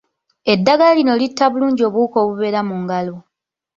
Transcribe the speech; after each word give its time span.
Eddagala 0.53 0.95
lino 0.97 1.13
litta 1.21 1.45
bulungi 1.51 1.81
obuwuka 1.89 2.17
obubeera 2.23 2.59
mu 2.67 2.75
ngalo. 2.81 3.15